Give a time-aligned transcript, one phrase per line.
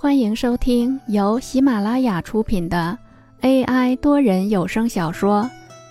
[0.00, 2.96] 欢迎收听由喜马拉雅出品的
[3.40, 5.42] AI 多人有声小说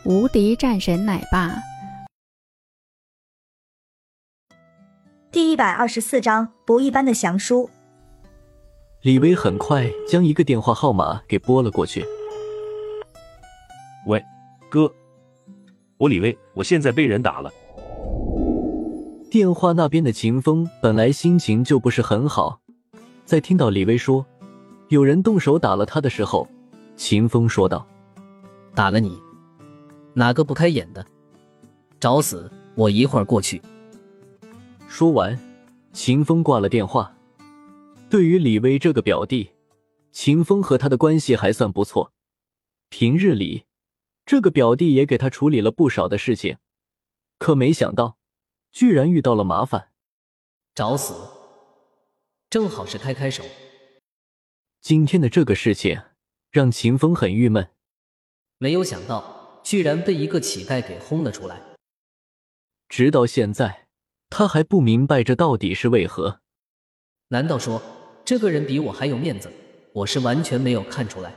[0.10, 1.50] 《无敌战神奶爸》
[5.30, 7.70] 第一百二十四章不一般的降书。
[9.02, 12.06] 李威很快将一个电话号码给拨了过去。
[14.06, 14.24] 喂，
[14.70, 14.90] 哥，
[15.98, 17.52] 我李威，我现在被人打了。
[19.30, 22.62] 电话那边的秦风本来心情就不是很好。
[23.28, 24.26] 在听到李威说
[24.88, 26.48] 有人动手打了他的时候，
[26.96, 27.86] 秦风说道
[28.74, 29.22] ：“打了你，
[30.14, 31.06] 哪个不开眼的？
[32.00, 32.50] 找死！
[32.74, 33.62] 我一会儿过去。”
[34.88, 35.38] 说完，
[35.92, 37.14] 秦风挂了电话。
[38.10, 39.52] 对于李威这个表弟，
[40.14, 42.14] 秦风和他的关系还算不错。
[42.88, 43.66] 平日里，
[44.26, 46.56] 这个表弟也给他处理了不少的事情，
[47.38, 48.16] 可没想到，
[48.72, 49.90] 居然遇到了麻烦。
[50.74, 51.14] 找死！
[52.50, 53.44] 正好是开开手。
[54.80, 56.02] 今天的这个事情
[56.50, 57.72] 让秦风很郁闷，
[58.58, 61.62] 没有想到居然被一个乞丐给轰了出来。
[62.88, 63.90] 直到现在，
[64.30, 66.40] 他还不明白这到底是为何。
[67.28, 67.82] 难道说
[68.24, 69.52] 这个人比我还有面子？
[69.94, 71.34] 我是完全没有看出来。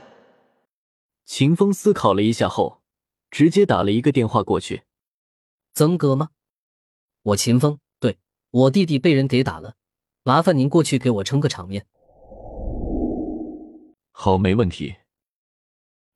[1.25, 2.81] 秦风思考了一下后，
[3.29, 4.83] 直接打了一个电话过去。
[5.73, 6.29] 曾哥吗？
[7.23, 8.17] 我秦风，对
[8.51, 9.75] 我弟弟被人给打了。
[10.23, 11.87] 麻烦您过去给我撑个场面。
[14.11, 14.97] 好，没问题。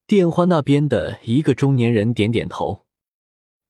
[0.05, 2.85] 电话那边的一个中年人点点头，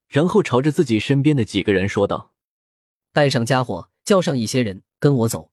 [0.10, 2.34] 然后朝着自己身边的几个人说道
[3.14, 5.52] ：“带上家伙，叫上一些人，跟我走。”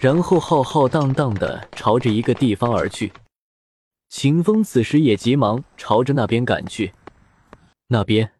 [0.00, 3.12] 然后浩浩荡荡的朝着一个地方而去。
[4.08, 6.94] 秦风此时也急忙朝着那边赶去。
[7.88, 8.32] 那边，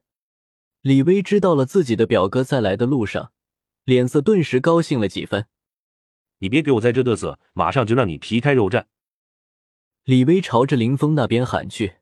[0.80, 3.32] 李威知道了自己的表哥在来的路上。
[3.90, 5.48] 脸色顿时高兴了几分。
[6.38, 8.86] 你别给我在这嘚瑟，马上就让你皮开肉绽。
[10.04, 11.96] 李威朝着林峰那边喊去，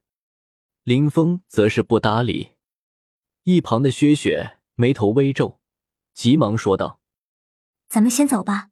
[0.82, 2.50] 林峰则是不搭理。
[3.44, 5.62] 一旁的薛雪眉头微皱，
[6.12, 7.00] 急忙说道
[7.88, 8.68] ：“咱们先走吧。”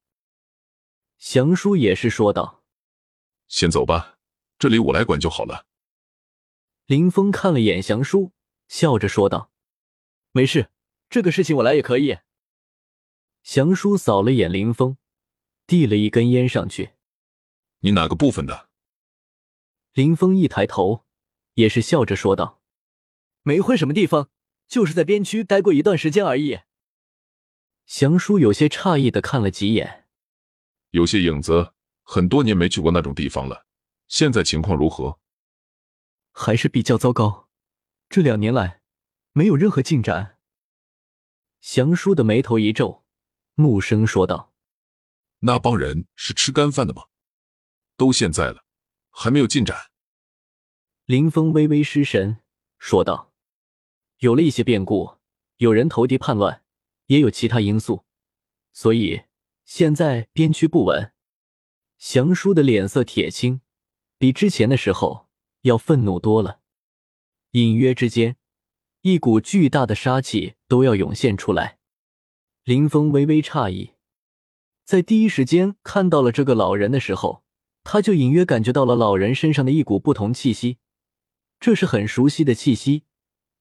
[1.16, 2.64] 祥叔也是说道
[3.48, 4.18] ：“先走吧，
[4.58, 5.64] 这里我来管就好了。”
[6.84, 8.32] 林峰看了眼祥叔，
[8.68, 9.50] 笑着说道
[10.32, 10.68] ：“没事，
[11.08, 12.18] 这个事情我来也可以。”
[13.46, 14.96] 祥叔扫了眼林峰，
[15.68, 16.94] 递了一根烟上去。
[17.78, 18.68] 你哪个部分的？
[19.92, 21.04] 林峰一抬头，
[21.54, 22.60] 也是笑着说道
[23.42, 24.30] ：“没混什么地方，
[24.66, 26.58] 就是在边区待过一段时间而已。”
[27.86, 30.08] 祥叔有些诧异的看了几眼，
[30.90, 33.64] 有些影子，很多年没去过那种地方了。
[34.08, 35.20] 现在情况如何？
[36.32, 37.48] 还是比较糟糕，
[38.08, 38.82] 这两年来
[39.30, 40.38] 没有任何进展。
[41.60, 43.05] 祥叔的眉头一皱。
[43.58, 44.52] 木生说道
[45.40, 47.04] ：“那帮人是吃干饭的吗？
[47.96, 48.64] 都现在了，
[49.08, 49.90] 还没有进展。”
[51.06, 52.42] 林峰微微失神，
[52.78, 53.32] 说道
[54.20, 55.16] ：“有了一些变故，
[55.56, 56.62] 有人投敌叛乱，
[57.06, 58.04] 也有其他因素，
[58.74, 59.22] 所以
[59.64, 61.14] 现在边区不稳。”
[61.96, 63.62] 祥叔的脸色铁青，
[64.18, 65.30] 比之前的时候
[65.62, 66.60] 要愤怒多了。
[67.52, 68.36] 隐约之间，
[69.00, 71.78] 一股巨大的杀气都要涌现出来。
[72.66, 73.92] 林峰微微诧异，
[74.84, 77.44] 在第一时间看到了这个老人的时候，
[77.84, 80.78] 他就隐约感觉到了老人身上的一股不同气息，
[81.60, 83.04] 这是很熟悉的气息，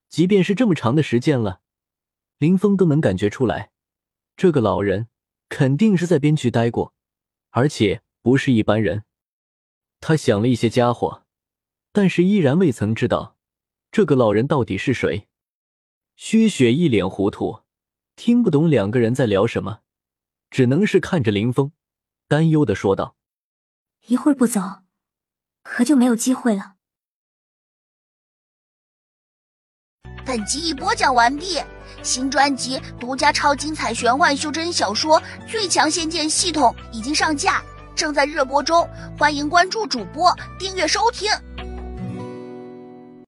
[0.10, 1.62] 即便是这么长的时间了，
[2.40, 3.70] 林峰都能感觉出来，
[4.36, 5.08] 这个老人
[5.50, 6.96] 肯定是在边区待过，
[7.52, 9.04] 而且不是一般人。
[10.00, 11.28] 他想了一些家伙，
[11.92, 13.38] 但是依然未曾知道
[13.92, 15.28] 这个老人到底是谁。
[16.16, 17.65] 薛雪一脸糊涂。
[18.16, 19.82] 听不懂两个人在聊什么，
[20.50, 21.72] 只能是看着林峰，
[22.28, 23.16] 担忧的说道
[24.08, 24.62] ：“一会儿不走，
[25.64, 26.76] 可就没有机会了。”
[30.26, 31.62] 本集已播讲完毕，
[32.02, 37.62] 新专辑独家超精彩玄幻修真小说《最强仙剑系统》已经上架，
[37.96, 41.30] 正在热播中，欢迎关注主播，订阅收听。